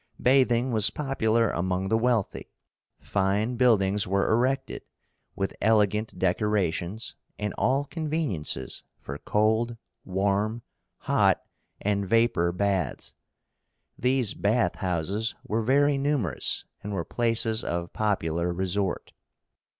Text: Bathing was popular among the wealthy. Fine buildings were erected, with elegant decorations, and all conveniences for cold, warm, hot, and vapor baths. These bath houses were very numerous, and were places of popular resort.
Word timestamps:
Bathing 0.19 0.71
was 0.71 0.89
popular 0.89 1.51
among 1.51 1.89
the 1.89 1.97
wealthy. 1.99 2.49
Fine 2.97 3.55
buildings 3.57 4.07
were 4.07 4.31
erected, 4.31 4.81
with 5.35 5.55
elegant 5.61 6.17
decorations, 6.17 7.13
and 7.37 7.53
all 7.55 7.85
conveniences 7.85 8.83
for 8.97 9.19
cold, 9.19 9.77
warm, 10.03 10.63
hot, 11.01 11.43
and 11.79 12.03
vapor 12.07 12.51
baths. 12.51 13.13
These 13.95 14.33
bath 14.33 14.77
houses 14.77 15.35
were 15.45 15.61
very 15.61 15.99
numerous, 15.99 16.65
and 16.81 16.93
were 16.93 17.05
places 17.05 17.63
of 17.63 17.93
popular 17.93 18.51
resort. 18.51 19.11